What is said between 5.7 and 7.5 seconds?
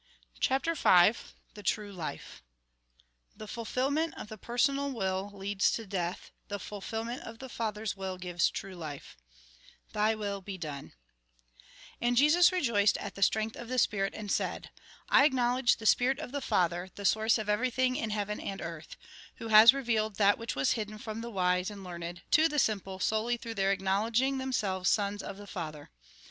to death; the fulfilment of the